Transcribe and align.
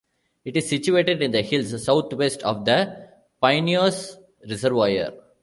It 0.43 0.57
is 0.57 0.67
situated 0.67 1.21
in 1.21 1.29
the 1.29 1.43
hills 1.43 1.85
southwest 1.85 2.41
of 2.41 2.65
the 2.65 3.07
Pineios 3.39 4.15
reservoir. 4.49 5.11